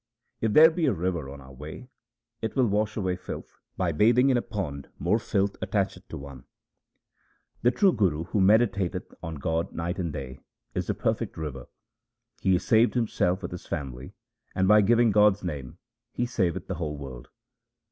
[0.39, 1.87] If there be a river on our way,
[2.41, 6.19] it will wash away filth; by bathing in a pond 1 more filth attacheth 10
[6.19, 6.43] one.
[7.61, 10.39] The true Guru who meditateth on God night and day
[10.73, 11.67] is the perfect river.
[12.39, 14.15] He is saved himself with his family,
[14.55, 15.77] and by giving God's name
[16.11, 17.29] he saveth the whole world.